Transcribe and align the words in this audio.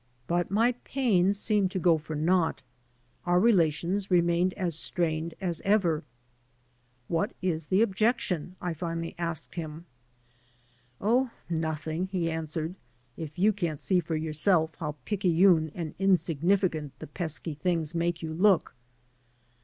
But 0.25 0.49
my 0.49 0.71
pains 0.83 1.37
seemed 1.39 1.69
to 1.69 1.77
go 1.77 1.99
for 1.99 2.15
naught; 2.15 2.63
our 3.23 3.39
relations 3.39 4.09
remained 4.09 4.55
as 4.55 4.73
strained 4.73 5.35
as 5.39 5.61
ever. 5.63 6.03
"What 7.07 7.35
is 7.43 7.67
the 7.67 7.83
objection?" 7.83 8.55
I 8.59 8.73
finally 8.73 9.13
asked 9.19 9.53
him. 9.53 9.85
"Oh, 10.99 11.29
nothing," 11.51 12.07
he 12.07 12.31
answered, 12.31 12.73
"if 13.15 13.37
you 13.37 13.53
can*t 13.53 13.81
see 13.83 13.99
for 13.99 14.15
yourself 14.15 14.73
how 14.79 14.95
picayune 15.05 15.71
and 15.75 15.93
insignificant 15.99 16.97
the 16.97 17.05
pesky 17.05 17.53
things 17.53 17.93
make 17.93 18.23
you 18.23 18.33
look." 18.33 18.73